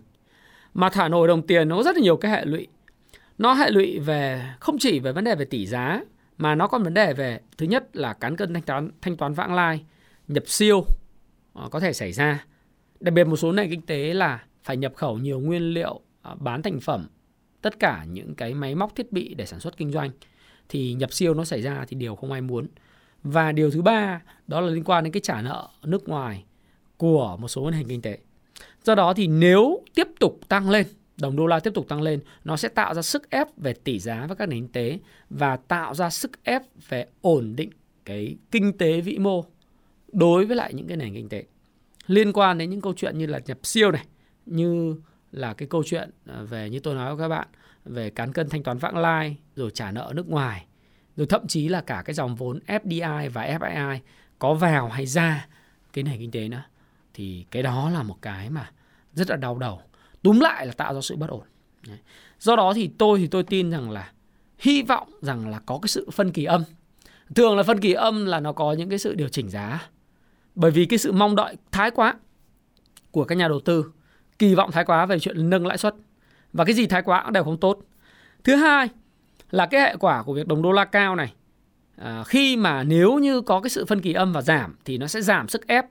[0.74, 2.68] mà thả nổi đồng tiền nó có rất là nhiều cái hệ lụy.
[3.38, 6.02] Nó hệ lụy về, không chỉ về vấn đề về tỷ giá,
[6.38, 9.34] mà nó còn vấn đề về, thứ nhất là cán cân thanh toán thanh toán
[9.34, 9.86] vãng lai,
[10.28, 10.86] nhập siêu
[11.54, 12.46] ờ, có thể xảy ra.
[13.00, 16.36] Đặc biệt một số nền kinh tế là phải nhập khẩu nhiều nguyên liệu ờ,
[16.36, 17.08] bán thành phẩm,
[17.62, 20.12] tất cả những cái máy móc, thiết bị để sản xuất kinh doanh.
[20.70, 22.68] Thì nhập siêu nó xảy ra thì điều không ai muốn.
[23.24, 26.44] Và điều thứ ba, đó là liên quan đến cái trả nợ nước ngoài
[26.98, 28.18] của một số nền kinh tế.
[28.84, 32.19] Do đó thì nếu tiếp tục tăng lên, đồng đô la tiếp tục tăng lên,
[32.43, 35.58] nó sẽ tạo ra sức ép về tỷ giá và các nền kinh tế và
[35.58, 37.69] tạo ra sức ép về ổn định
[38.06, 39.46] cái kinh tế vĩ mô
[40.12, 41.43] đối với lại những cái nền kinh tế.
[42.08, 44.06] Liên quan đến những câu chuyện như là nhập siêu này,
[44.46, 44.96] như
[45.32, 47.48] là cái câu chuyện à, về như tôi nói với các bạn
[47.86, 50.65] về cán cân thanh toán vãng lai rồi trả nợ nước ngoài
[51.15, 53.98] rồi thậm chí là cả cái dòng vốn FDI và FII
[54.39, 55.48] có vào hay ra
[55.93, 56.63] cái nền kinh tế nữa
[57.13, 58.71] thì cái đó là một cái mà
[59.13, 59.82] rất là đau đầu
[60.23, 61.43] túm lại là tạo ra sự bất ổn
[62.39, 64.12] Do đó thì tôi thì tôi tin rằng là
[64.58, 66.63] hy vọng rằng là có cái sự phân kỳ âm.
[67.36, 69.88] Thường là phân kỳ âm là nó có những cái sự điều chỉnh giá.
[70.56, 72.13] Bởi vì cái sự mong đợi thái quá
[73.12, 73.86] của các nhà đầu tư,
[74.39, 75.95] kỳ vọng thái quá về chuyện nâng lãi suất
[76.54, 77.80] và cái gì thái quá cũng đều không tốt.
[78.43, 78.89] Thứ hai
[79.52, 81.34] là cái hệ quả của việc đồng đô la cao này
[81.95, 85.08] à, khi mà nếu như có cái sự phân kỳ âm và giảm thì nó
[85.08, 85.86] sẽ giảm sức ép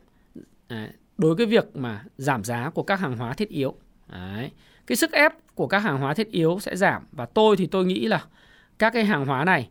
[0.69, 0.89] à,
[1.23, 3.75] đối với việc mà giảm giá của các hàng hóa thiết yếu.
[4.13, 4.51] Đấy.
[4.87, 7.85] Cái sức ép của các hàng hóa thiết yếu sẽ giảm và tôi thì tôi
[7.85, 8.25] nghĩ là
[8.79, 9.69] các cái hàng hóa này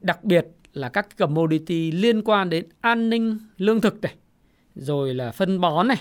[0.00, 4.14] đặc biệt là các commodity liên quan đến an ninh lương thực này,
[4.74, 6.00] rồi là phân bón này,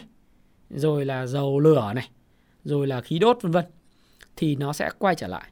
[0.70, 2.10] rồi là dầu lửa này,
[2.64, 3.66] rồi là khí đốt vân vân
[4.36, 5.52] thì nó sẽ quay trở lại.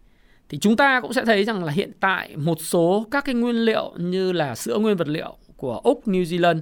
[0.50, 3.56] Thì chúng ta cũng sẽ thấy rằng là hiện tại một số các cái nguyên
[3.56, 6.60] liệu như là sữa nguyên vật liệu của Úc, New Zealand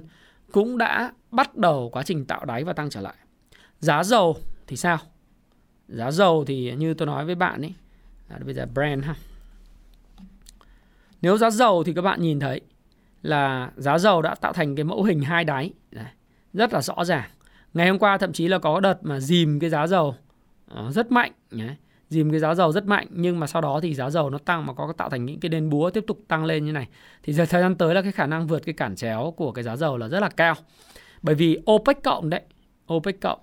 [0.52, 3.14] cũng đã bắt đầu quá trình tạo đáy và tăng trở lại.
[3.80, 4.98] Giá dầu thì sao?
[5.88, 7.74] Giá dầu thì như tôi nói với bạn ấy,
[8.28, 9.14] à, bây giờ brand ha.
[11.22, 12.60] Nếu giá dầu thì các bạn nhìn thấy
[13.22, 16.04] là giá dầu đã tạo thành cái mẫu hình hai đáy Đấy,
[16.52, 17.30] rất là rõ ràng.
[17.74, 20.14] Ngày hôm qua thậm chí là có đợt mà dìm cái giá dầu
[20.68, 21.76] ờ, rất mạnh, Đấy,
[22.08, 24.66] dìm cái giá dầu rất mạnh nhưng mà sau đó thì giá dầu nó tăng
[24.66, 26.88] mà có tạo thành những cái đền búa tiếp tục tăng lên như này.
[27.22, 29.64] Thì giờ thời gian tới là cái khả năng vượt cái cản chéo của cái
[29.64, 30.54] giá dầu là rất là cao.
[31.22, 32.40] Bởi vì OPEC cộng đấy,
[32.94, 33.38] OPEC cộng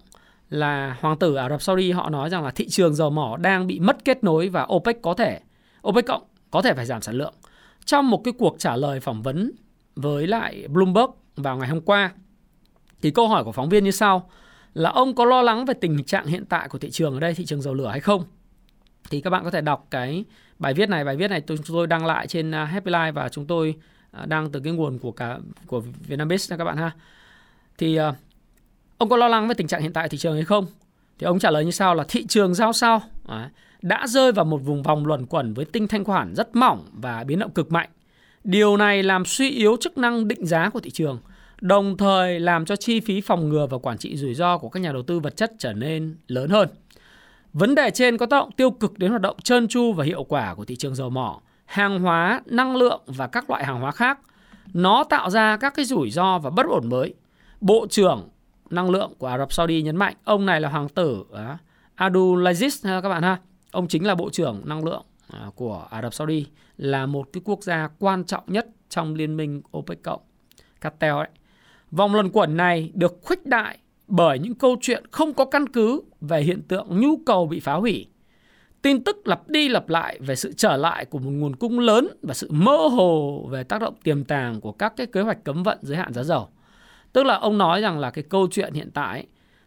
[0.50, 3.68] là hoàng tử Ả Rập Saudi họ nói rằng là thị trường dầu mỏ đang
[3.68, 5.40] bị mất kết nối và OPEC có thể
[5.88, 7.34] OPEC cộng có thể phải giảm sản lượng.
[7.86, 9.52] Trong một cái cuộc trả lời phỏng vấn
[9.96, 12.12] với lại Bloomberg vào ngày hôm qua
[13.02, 14.30] thì câu hỏi của phóng viên như sau
[14.74, 17.34] là ông có lo lắng về tình trạng hiện tại của thị trường ở đây
[17.34, 18.24] thị trường dầu lửa hay không?
[19.10, 20.26] Thì các bạn có thể đọc cái
[20.60, 23.14] bài viết này, bài viết này tôi, chúng tôi đăng lại trên à, Happy Life
[23.14, 23.76] và chúng tôi
[24.12, 25.38] à, đăng từ cái nguồn của cả
[25.68, 26.92] của Vietnambiz nha các bạn ha.
[27.78, 28.14] Thì à,
[28.98, 30.66] ông có lo lắng về tình trạng hiện tại thị trường hay không?
[31.20, 33.02] Thì ông trả lời như sau là thị trường giao sao
[33.82, 37.24] đã rơi vào một vùng vòng luẩn quẩn với tinh thanh khoản rất mỏng và
[37.24, 37.90] biến động cực mạnh.
[38.44, 41.20] Điều này làm suy yếu chức năng định giá của thị trường,
[41.62, 44.80] đồng thời làm cho chi phí phòng ngừa và quản trị rủi ro của các
[44.80, 46.70] nhà đầu tư vật chất trở nên lớn hơn.
[47.54, 50.24] Vấn đề trên có tác động tiêu cực đến hoạt động trơn tru và hiệu
[50.24, 53.92] quả của thị trường dầu mỏ, hàng hóa, năng lượng và các loại hàng hóa
[53.92, 54.20] khác.
[54.74, 57.14] Nó tạo ra các cái rủi ro và bất ổn mới.
[57.62, 58.30] Bộ trưởng
[58.70, 61.58] năng lượng của Ả Rập Saudi nhấn mạnh ông này là hoàng tử ờ,
[61.98, 63.40] Abdulaziz ờ, các bạn ha.
[63.72, 66.46] Ông chính là bộ trưởng năng lượng à, của Ả Rập Saudi
[66.78, 70.22] là một cái quốc gia quan trọng nhất trong liên minh OPEC cộng,
[70.82, 71.30] cartel ấy.
[71.92, 73.78] Vòng luẩn quẩn này được khuếch đại
[74.16, 77.74] bởi những câu chuyện không có căn cứ về hiện tượng nhu cầu bị phá
[77.74, 78.08] hủy.
[78.82, 82.08] Tin tức lặp đi lặp lại về sự trở lại của một nguồn cung lớn
[82.22, 85.64] và sự mơ hồ về tác động tiềm tàng của các cái kế hoạch cấm
[85.64, 86.48] vận giới hạn giá dầu.
[87.14, 89.26] Tức là ông nói rằng là cái câu chuyện hiện tại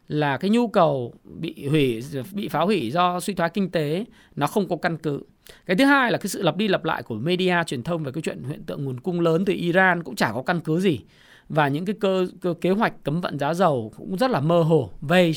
[0.09, 4.05] là cái nhu cầu bị hủy, bị phá hủy do suy thoái kinh tế,
[4.37, 5.21] nó không có căn cứ.
[5.67, 8.13] Cái thứ hai là cái sự lặp đi lặp lại của media truyền thông về
[8.13, 11.01] cái chuyện hiện tượng nguồn cung lớn từ Iran cũng chả có căn cứ gì
[11.49, 14.63] và những cái cơ, cơ kế hoạch cấm vận giá dầu cũng rất là mơ
[14.63, 15.33] hồ, vague.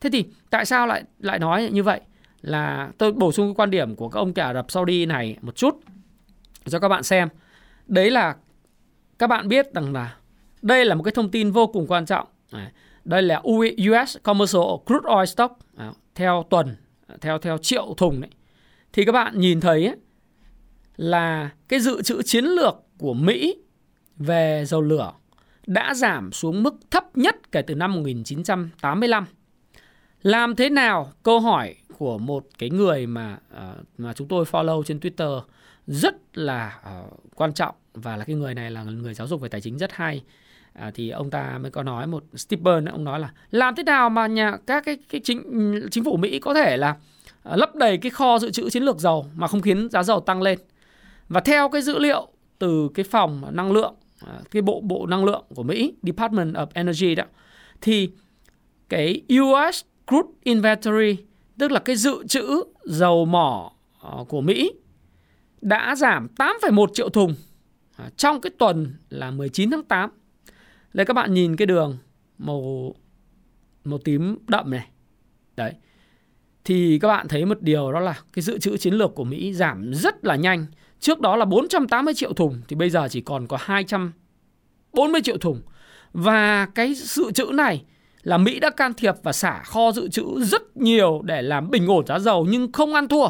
[0.00, 2.00] Thế thì tại sao lại lại nói như vậy?
[2.42, 5.56] Là tôi bổ sung cái quan điểm của các ông Ả Rập Saudi này một
[5.56, 5.80] chút
[6.64, 7.28] cho các bạn xem.
[7.86, 8.36] Đấy là
[9.18, 10.16] các bạn biết rằng là
[10.62, 12.26] đây là một cái thông tin vô cùng quan trọng.
[13.04, 16.76] Đây là US Commercial Crude Oil Stock à, theo tuần,
[17.20, 18.30] theo theo triệu thùng đấy.
[18.92, 19.96] Thì các bạn nhìn thấy ấy,
[20.96, 23.56] là cái dự trữ chiến lược của Mỹ
[24.16, 25.12] về dầu lửa
[25.66, 29.26] đã giảm xuống mức thấp nhất kể từ năm 1985.
[30.22, 31.12] Làm thế nào?
[31.22, 35.40] Câu hỏi của một cái người mà uh, mà chúng tôi follow trên Twitter
[35.86, 39.48] rất là uh, quan trọng và là cái người này là người giáo dục về
[39.48, 40.22] tài chính rất hay
[40.72, 44.10] à, thì ông ta mới có nói một Stephen ông nói là làm thế nào
[44.10, 45.42] mà nhà các cái cái chính
[45.90, 46.96] chính phủ Mỹ có thể là
[47.42, 50.20] ờ, lấp đầy cái kho dự trữ chiến lược dầu mà không khiến giá dầu
[50.20, 50.58] tăng lên
[51.28, 55.24] và theo cái dữ liệu từ cái phòng năng lượng Ờ, cái bộ bộ năng
[55.24, 57.24] lượng của Mỹ Department of Energy đó
[57.80, 58.10] thì
[58.88, 61.16] cái US crude inventory
[61.58, 64.72] tức là cái dự trữ dầu mỏ ờ, của Mỹ
[65.60, 67.34] đã giảm 8,1 triệu thùng
[67.96, 70.10] ờ, trong cái tuần là 19 tháng 8
[70.92, 71.98] đây các bạn nhìn cái đường
[72.38, 72.94] màu
[73.86, 74.86] màu tím đậm này.
[75.56, 75.72] Đấy.
[76.64, 79.52] Thì các bạn thấy một điều đó là cái dự trữ chiến lược của Mỹ
[79.52, 80.66] giảm rất là nhanh.
[81.00, 85.62] Trước đó là 480 triệu thùng, thì bây giờ chỉ còn có 240 triệu thùng.
[86.12, 87.84] Và cái dự trữ này
[88.22, 91.86] là Mỹ đã can thiệp và xả kho dự trữ rất nhiều để làm bình
[91.86, 93.28] ổn giá dầu nhưng không ăn thua.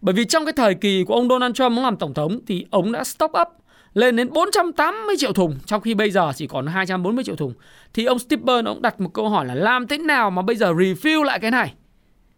[0.00, 2.66] Bởi vì trong cái thời kỳ của ông Donald Trump muốn làm tổng thống thì
[2.70, 3.48] ông đã stop up
[3.94, 7.52] lên đến 480 triệu thùng, trong khi bây giờ chỉ còn 240 triệu thùng
[7.94, 10.72] thì ông Stipper ông đặt một câu hỏi là làm thế nào mà bây giờ
[10.72, 11.74] refill lại cái này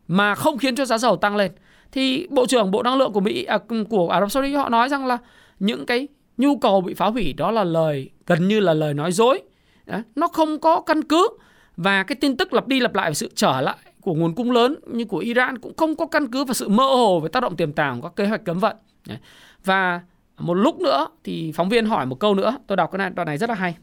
[0.08, 1.52] mà không khiến cho giá dầu tăng lên
[1.92, 3.58] thì bộ trưởng bộ năng lượng của Mỹ à,
[3.90, 5.18] của Ả Rập Saudi họ nói rằng là
[5.58, 9.12] những cái nhu cầu bị phá hủy đó là lời gần như là lời nói
[9.12, 9.42] dối.
[9.86, 11.28] Đấy, nó không có căn cứ
[11.76, 14.50] và cái tin tức lặp đi lặp lại về sự trở lại của nguồn cung
[14.50, 17.40] lớn như của Iran cũng không có căn cứ và sự mơ hồ về tác
[17.40, 18.76] động tiềm tàng của các kế hoạch cấm vận.
[19.06, 19.18] Đấy.
[19.64, 20.00] và
[20.38, 22.56] một lúc nữa thì phóng viên hỏi một câu nữa.
[22.66, 23.76] Tôi đọc cái này đoạn này rất là hay.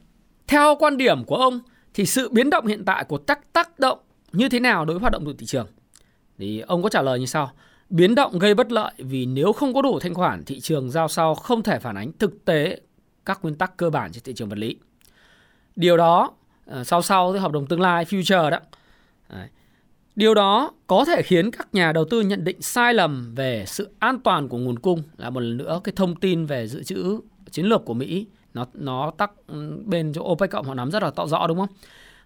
[0.47, 1.59] Theo quan điểm của ông
[1.93, 3.99] thì sự biến động hiện tại của tác tác động
[4.31, 5.67] như thế nào đối với hoạt động của thị trường?
[6.37, 7.51] Thì ông có trả lời như sau
[7.89, 11.07] biến động gây bất lợi vì nếu không có đủ thanh khoản, thị trường giao
[11.07, 12.81] sau không thể phản ánh thực tế
[13.25, 14.75] các nguyên tắc cơ bản trên thị trường vật lý
[15.75, 16.31] điều đó
[16.65, 18.59] ờ, sau sau cái hợp đồng tương lai future đó
[20.17, 23.89] Điều đó có thể khiến các nhà đầu tư nhận định sai lầm về sự
[23.99, 27.19] an toàn của nguồn cung là một lần nữa cái thông tin về dự trữ
[27.51, 31.03] chiến lược của Mỹ nó nó tắc ừ, bên chỗ OPEC cộng họ nắm rất
[31.03, 31.69] là tỏ rõ, đúng không?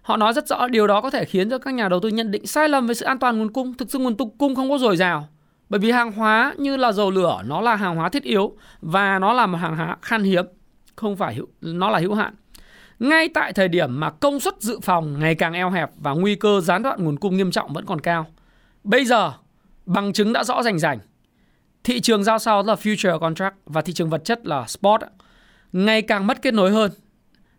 [0.02, 2.30] Họ nói rất rõ, điều đó có thể khiến cho các nhà đầu tư nhận
[2.30, 3.74] định sai lầm về sự an toàn nguồn cung.
[3.74, 5.28] Thực sự nguồn cung không có dồi dào.
[5.72, 9.18] Bởi vì hàng hóa như là dầu lửa nó là hàng hóa thiết yếu và
[9.18, 10.44] nó là một hàng hóa khan hiếm,
[10.96, 12.34] không phải hữu, nó là hữu hạn.
[12.98, 16.34] Ngay tại thời điểm mà công suất dự phòng ngày càng eo hẹp và nguy
[16.34, 18.26] cơ gián đoạn nguồn cung nghiêm trọng vẫn còn cao.
[18.84, 19.32] Bây giờ,
[19.86, 20.98] bằng chứng đã rõ rành rành.
[21.84, 25.00] Thị trường giao sau là future contract và thị trường vật chất là spot
[25.72, 26.90] ngày càng mất kết nối hơn.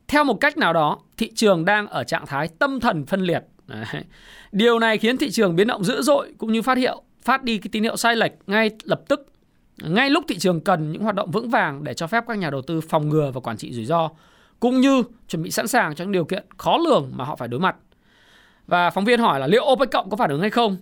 [0.07, 3.43] Theo một cách nào đó, thị trường đang ở trạng thái tâm thần phân liệt.
[3.67, 3.85] Đấy.
[4.51, 7.57] Điều này khiến thị trường biến động dữ dội cũng như phát hiệu phát đi
[7.57, 9.27] cái tín hiệu sai lệch ngay lập tức,
[9.77, 12.49] ngay lúc thị trường cần những hoạt động vững vàng để cho phép các nhà
[12.49, 14.09] đầu tư phòng ngừa và quản trị rủi ro,
[14.59, 17.47] cũng như chuẩn bị sẵn sàng cho những điều kiện khó lường mà họ phải
[17.47, 17.75] đối mặt.
[18.67, 20.77] Và phóng viên hỏi là liệu OPEC cộng có phản ứng hay không?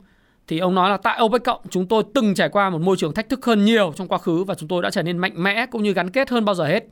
[0.47, 3.13] Thì ông nói là tại OPEC cộng, chúng tôi từng trải qua một môi trường
[3.13, 5.65] thách thức hơn nhiều trong quá khứ và chúng tôi đã trở nên mạnh mẽ
[5.65, 6.83] cũng như gắn kết hơn bao giờ hết.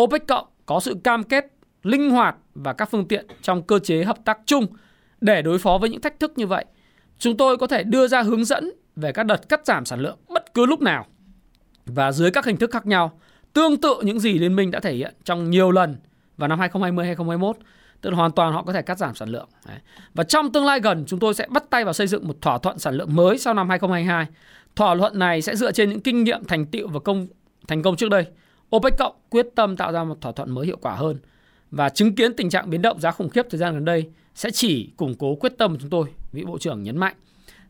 [0.00, 1.46] OPEC cộng có sự cam kết
[1.82, 4.66] linh hoạt và các phương tiện trong cơ chế hợp tác chung
[5.20, 6.64] để đối phó với những thách thức như vậy.
[7.18, 10.18] Chúng tôi có thể đưa ra hướng dẫn về các đợt cắt giảm sản lượng
[10.28, 11.06] bất cứ lúc nào
[11.86, 13.20] và dưới các hình thức khác nhau,
[13.52, 15.96] tương tự những gì liên minh đã thể hiện trong nhiều lần
[16.36, 17.56] vào năm 2020 2021
[18.00, 19.48] tức là hoàn toàn họ có thể cắt giảm sản lượng.
[19.66, 19.76] Đấy.
[20.14, 22.58] Và trong tương lai gần chúng tôi sẽ bắt tay vào xây dựng một thỏa
[22.58, 24.26] thuận sản lượng mới sau năm 2022.
[24.76, 27.26] Thỏa thuận này sẽ dựa trên những kinh nghiệm thành tựu và công
[27.68, 28.26] thành công trước đây.
[28.76, 31.16] OPEC cộng quyết tâm tạo ra một thỏa thuận mới hiệu quả hơn
[31.70, 34.50] và chứng kiến tình trạng biến động giá khủng khiếp thời gian gần đây sẽ
[34.50, 37.14] chỉ củng cố quyết tâm của chúng tôi, vị bộ trưởng nhấn mạnh.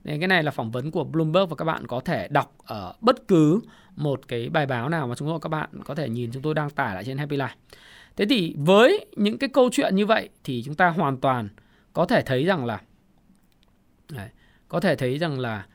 [0.07, 2.95] Nên cái này là phỏng vấn của Bloomberg và các bạn có thể đọc ở
[3.01, 3.61] bất cứ
[3.97, 6.55] một cái bài báo nào mà chúng tôi các bạn có thể nhìn chúng tôi
[6.55, 7.55] đăng tải lại trên Happy Life.
[8.17, 11.49] Thế thì với những cái câu chuyện như vậy thì chúng ta hoàn toàn
[11.93, 12.81] có thể thấy rằng là
[14.13, 14.29] đấy,
[14.69, 15.67] có thể thấy rằng là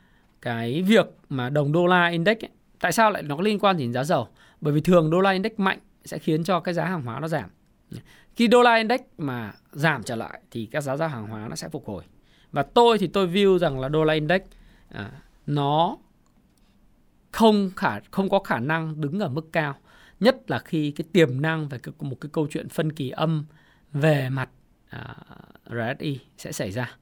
[0.41, 3.77] cái việc mà đồng đô la index ấy, tại sao lại nó có liên quan
[3.77, 4.27] đến giá dầu?
[4.61, 7.27] Bởi vì thường đô la index mạnh sẽ khiến cho cái giá hàng hóa nó
[7.27, 7.49] giảm.
[8.35, 11.55] Khi đô la index mà giảm trở lại thì các giá giá hàng hóa nó
[11.55, 12.03] sẽ phục hồi.
[12.51, 14.41] Và tôi thì tôi view rằng là đô la index
[14.89, 15.11] à,
[15.47, 15.97] nó
[17.31, 19.75] không khả không có khả năng đứng ở mức cao
[20.19, 23.45] nhất là khi cái tiềm năng về một cái câu chuyện phân kỳ âm
[23.93, 24.49] về mặt
[24.89, 25.15] à,
[25.65, 26.95] RSI sẽ xảy ra.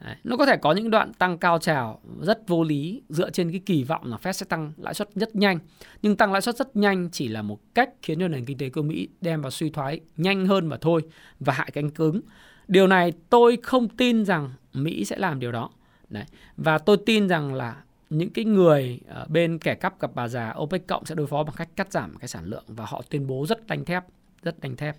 [0.00, 0.16] Đấy.
[0.24, 3.60] Nó có thể có những đoạn tăng cao trào rất vô lý dựa trên cái
[3.66, 5.58] kỳ vọng là Fed sẽ tăng lãi suất rất nhanh.
[6.02, 8.70] Nhưng tăng lãi suất rất nhanh chỉ là một cách khiến cho nền kinh tế
[8.70, 11.02] của Mỹ đem vào suy thoái nhanh hơn mà thôi
[11.40, 12.20] và hại cánh cứng.
[12.68, 15.70] Điều này tôi không tin rằng Mỹ sẽ làm điều đó.
[16.08, 16.24] Đấy.
[16.56, 20.54] Và tôi tin rằng là những cái người ở bên kẻ cắp gặp bà già
[20.58, 23.26] OPEC cộng sẽ đối phó bằng cách cắt giảm cái sản lượng và họ tuyên
[23.26, 24.04] bố rất đanh thép,
[24.42, 24.96] rất đanh thép.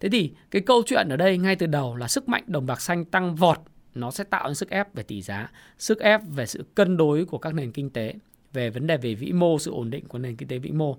[0.00, 2.80] Thế thì cái câu chuyện ở đây ngay từ đầu là sức mạnh đồng bạc
[2.80, 3.58] xanh tăng vọt
[3.94, 7.24] nó sẽ tạo ra sức ép về tỷ giá, sức ép về sự cân đối
[7.24, 8.14] của các nền kinh tế,
[8.52, 10.96] về vấn đề về vĩ mô, sự ổn định của nền kinh tế vĩ mô.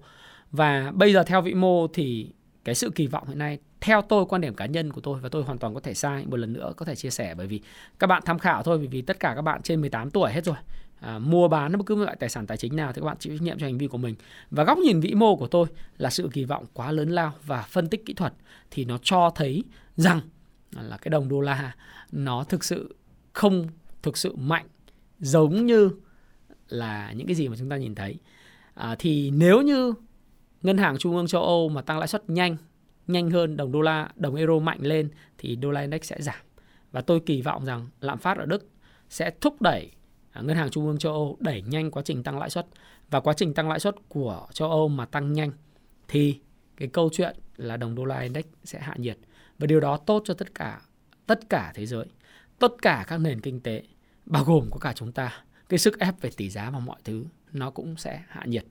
[0.52, 4.25] Và bây giờ theo vĩ mô thì cái sự kỳ vọng hiện nay theo tôi
[4.25, 6.25] quan điểm cá nhân của tôi và tôi hoàn toàn có thể sai.
[6.25, 7.61] Một lần nữa có thể chia sẻ bởi vì
[7.99, 10.55] các bạn tham khảo thôi vì tất cả các bạn trên 18 tuổi hết rồi.
[10.99, 13.33] À, mua bán bất cứ loại tài sản tài chính nào thì các bạn chịu
[13.37, 14.15] trách nhiệm cho hành vi của mình.
[14.51, 17.61] Và góc nhìn vĩ mô của tôi là sự kỳ vọng quá lớn lao và
[17.61, 18.33] phân tích kỹ thuật
[18.71, 19.63] thì nó cho thấy
[19.95, 20.21] rằng
[20.71, 21.75] là cái đồng đô la
[22.11, 22.95] nó thực sự
[23.33, 23.67] không
[24.01, 24.65] thực sự mạnh
[25.19, 25.91] giống như
[26.67, 28.15] là những cái gì mà chúng ta nhìn thấy.
[28.73, 29.93] À, thì nếu như
[30.61, 32.57] ngân hàng trung ương châu Âu mà tăng lãi suất nhanh
[33.10, 36.39] nhanh hơn đồng đô la, đồng euro mạnh lên thì đô la index sẽ giảm.
[36.91, 38.69] Và tôi kỳ vọng rằng lạm phát ở Đức
[39.10, 39.91] sẽ thúc đẩy
[40.32, 42.67] à, ngân hàng trung ương châu Âu đẩy nhanh quá trình tăng lãi suất.
[43.10, 45.52] Và quá trình tăng lãi suất của châu Âu mà tăng nhanh
[46.08, 46.39] thì
[46.78, 49.17] cái câu chuyện là đồng đô la index sẽ hạ nhiệt.
[49.60, 50.82] Và điều đó tốt cho tất cả
[51.26, 52.06] tất cả thế giới,
[52.60, 53.84] tất cả các nền kinh tế,
[54.26, 55.43] bao gồm có cả chúng ta.
[55.69, 58.65] Cái sức ép về tỷ giá và mọi thứ nó cũng sẽ hạ nhiệt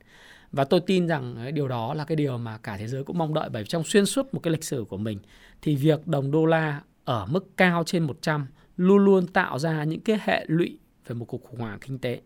[0.52, 3.34] và tôi tin rằng điều đó là cái điều mà cả thế giới cũng mong
[3.34, 5.18] đợi bởi trong xuyên suốt một cái lịch sử của mình
[5.62, 10.00] thì việc đồng đô la ở mức cao trên 100 luôn luôn tạo ra những
[10.00, 12.20] cái hệ lụy về một cuộc khủng hoảng kinh tế.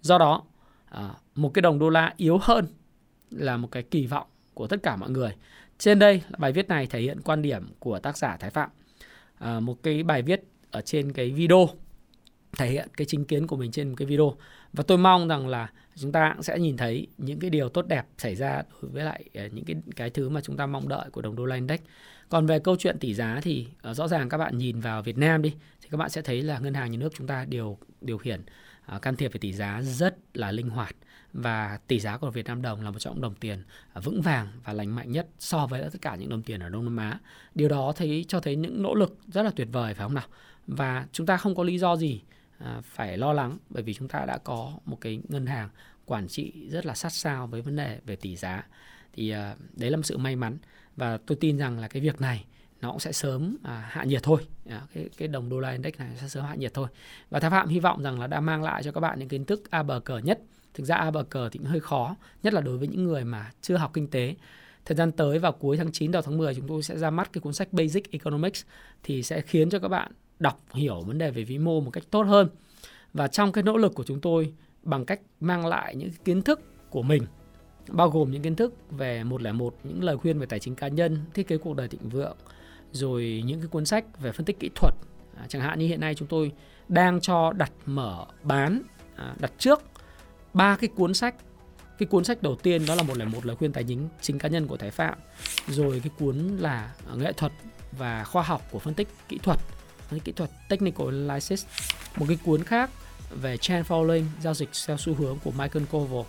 [0.00, 0.42] Do đó,
[0.84, 2.66] à, một cái đồng đô la yếu hơn
[3.30, 5.36] là một cái kỳ vọng của tất cả mọi người.
[5.78, 8.70] Trên đây bài viết này thể hiện quan điểm của tác giả Thái Phạm.
[9.38, 11.68] À, một cái bài viết ở trên cái video
[12.56, 14.36] thể hiện cái chính kiến của mình trên cái video
[14.72, 17.86] và tôi mong rằng là chúng ta cũng sẽ nhìn thấy những cái điều tốt
[17.88, 20.88] đẹp xảy ra đối với lại ờ, những cái cái thứ mà chúng ta mong
[20.88, 21.80] đợi của đồng đô la index.
[22.28, 25.18] Còn về câu chuyện tỷ giá thì uh, rõ ràng các bạn nhìn vào Việt
[25.18, 27.78] Nam đi thì các bạn sẽ thấy là ngân hàng nhà nước chúng ta điều
[28.00, 28.40] điều khiển
[28.96, 30.96] uh, can thiệp về tỷ giá rất là linh hoạt
[31.32, 33.62] và tỷ giá của Việt Nam đồng là một trong những đồng tiền
[33.94, 36.84] vững vàng và lành mạnh nhất so với tất cả những đồng tiền ở Đông
[36.84, 37.20] Nam Á.
[37.54, 40.26] Điều đó thấy cho thấy những nỗ lực rất là tuyệt vời phải không nào?
[40.66, 42.22] Và chúng ta không có lý do gì
[42.58, 45.68] À, phải lo lắng bởi vì chúng ta đã có một cái ngân hàng
[46.04, 48.66] quản trị rất là sát sao với vấn đề về tỷ giá.
[49.12, 50.58] Thì à, đấy là một sự may mắn
[50.96, 52.44] và tôi tin rằng là cái việc này
[52.80, 54.46] nó cũng sẽ sớm à, hạ nhiệt thôi.
[54.68, 56.88] À, cái cái đồng đô la index này sẽ sớm hạ nhiệt thôi.
[57.30, 59.44] Và thái phạm hy vọng rằng là đã mang lại cho các bạn những kiến
[59.44, 60.40] thức a bờ cờ nhất.
[60.74, 63.24] Thực ra a bờ cờ thì cũng hơi khó nhất là đối với những người
[63.24, 64.34] mà chưa học kinh tế.
[64.84, 67.32] Thời gian tới vào cuối tháng 9 đầu tháng 10 chúng tôi sẽ ra mắt
[67.32, 68.64] cái cuốn sách Basic Economics
[69.02, 72.04] thì sẽ khiến cho các bạn đọc hiểu vấn đề về vĩ mô một cách
[72.10, 72.48] tốt hơn
[73.12, 76.60] và trong cái nỗ lực của chúng tôi bằng cách mang lại những kiến thức
[76.90, 77.22] của mình
[77.88, 81.24] bao gồm những kiến thức về 101 những lời khuyên về tài chính cá nhân,
[81.34, 82.36] thiết kế cuộc đời thịnh vượng,
[82.92, 84.94] rồi những cái cuốn sách về phân tích kỹ thuật.
[85.36, 86.52] À, chẳng hạn như hiện nay chúng tôi
[86.88, 88.82] đang cho đặt mở bán
[89.16, 89.82] à, đặt trước
[90.54, 91.34] ba cái cuốn sách.
[91.98, 94.66] Cái cuốn sách đầu tiên đó là 101 lời khuyên tài chính chính cá nhân
[94.66, 95.18] của Thái Phạm,
[95.68, 97.52] rồi cái cuốn là nghệ thuật
[97.98, 99.58] và khoa học của phân tích kỹ thuật
[100.10, 101.64] cái kỹ thuật Technical Analysis.
[102.16, 102.90] Một cái cuốn khác
[103.30, 106.24] về trend following, giao dịch theo xu hướng của Michael Koval.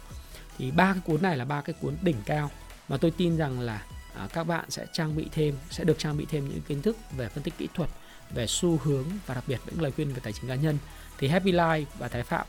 [0.57, 2.51] Thì ba cái cuốn này là ba cái cuốn đỉnh cao
[2.89, 3.85] mà tôi tin rằng là
[4.15, 6.97] à, các bạn sẽ trang bị thêm, sẽ được trang bị thêm những kiến thức
[7.17, 7.89] về phân tích kỹ thuật,
[8.33, 10.77] về xu hướng và đặc biệt những lời khuyên về tài chính cá nhân.
[11.17, 12.45] Thì Happy Life và Thái Phạm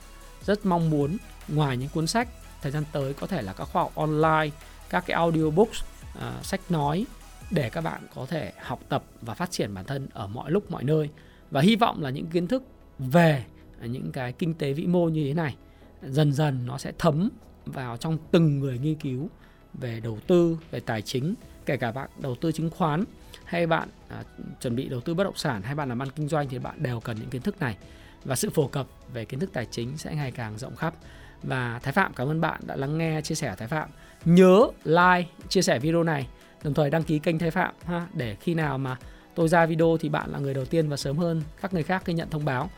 [0.46, 1.16] rất mong muốn
[1.48, 2.28] ngoài những cuốn sách
[2.62, 4.50] thời gian tới có thể là các khóa học online,
[4.88, 5.82] các cái audiobooks,
[6.20, 7.06] à, sách nói
[7.50, 10.70] để các bạn có thể học tập và phát triển bản thân ở mọi lúc
[10.70, 11.10] mọi nơi.
[11.50, 12.62] Và hy vọng là những kiến thức
[12.98, 13.44] về
[13.82, 15.56] những cái kinh tế vĩ mô như thế này
[16.02, 17.30] dần dần nó sẽ thấm
[17.66, 19.28] vào trong từng người nghiên cứu
[19.74, 21.34] về đầu tư về tài chính
[21.66, 23.04] kể cả bạn đầu tư chứng khoán
[23.44, 24.22] hay bạn à,
[24.60, 26.82] chuẩn bị đầu tư bất động sản hay bạn làm ăn kinh doanh thì bạn
[26.82, 27.76] đều cần những kiến thức này.
[28.24, 30.94] Và sự phổ cập về kiến thức tài chính sẽ ngày càng rộng khắp.
[31.42, 33.88] Và Thái Phạm cảm ơn bạn đã lắng nghe chia sẻ Thái Phạm.
[34.24, 36.28] Nhớ like chia sẻ video này
[36.62, 38.96] đồng thời đăng ký kênh Thái Phạm ha để khi nào mà
[39.34, 42.02] tôi ra video thì bạn là người đầu tiên và sớm hơn các người khác
[42.04, 42.70] khi nhận thông báo.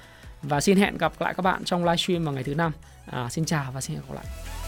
[0.42, 2.72] Và xin hẹn gặp lại các bạn trong livestream vào ngày thứ năm.
[3.06, 4.59] À, xin chào và xin hẹn gặp lại.